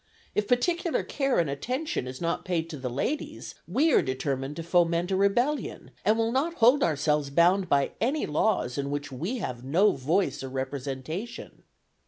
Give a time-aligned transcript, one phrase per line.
[0.33, 4.63] If particular care and attention is not paid to the ladies, we are determined to
[4.63, 9.37] foment a rebellion, and will not hold ourselves bound by any laws in which we
[9.37, 11.61] have no voice or representation.